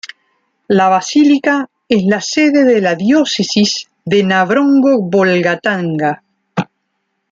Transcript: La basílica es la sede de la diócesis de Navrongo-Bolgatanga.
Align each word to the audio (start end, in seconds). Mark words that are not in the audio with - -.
La 0.67 0.89
basílica 0.89 1.69
es 1.87 2.03
la 2.05 2.19
sede 2.21 2.63
de 2.65 2.81
la 2.81 2.95
diócesis 2.95 3.87
de 4.03 4.23
Navrongo-Bolgatanga. 4.23 6.23